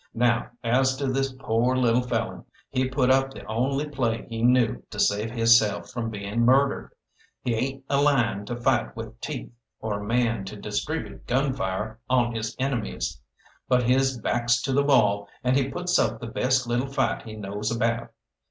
Now, 0.15 0.49
as 0.63 0.95
to 0.97 1.05
this 1.05 1.31
pore 1.33 1.77
little 1.77 2.01
felon, 2.01 2.45
he 2.71 2.89
put 2.89 3.11
up 3.11 3.31
the 3.31 3.45
only 3.45 3.87
play 3.87 4.25
he 4.27 4.41
knew 4.41 4.81
to 4.89 4.99
save 4.99 5.29
hisself 5.29 5.91
from 5.91 6.09
being 6.09 6.39
murdered. 6.43 6.89
He 7.43 7.53
ain't 7.53 7.83
a 7.87 8.01
lion 8.01 8.47
to 8.47 8.55
fight 8.55 8.95
with 8.95 9.21
teeth, 9.21 9.51
or 9.79 9.99
a 9.99 10.03
man 10.03 10.43
to 10.45 10.55
distribute 10.55 11.27
gunfire 11.27 11.99
on 12.09 12.33
his 12.33 12.55
enemies; 12.57 13.21
but 13.67 13.83
his 13.83 14.17
back's 14.19 14.59
to 14.63 14.73
the 14.73 14.81
wall 14.81 15.27
and 15.43 15.55
he 15.55 15.69
puts 15.69 15.99
up 15.99 16.19
the 16.19 16.25
best 16.25 16.65
little 16.65 16.87
fight 16.87 17.21
he 17.27 17.35
knows 17.35 17.69
about. 17.69 18.09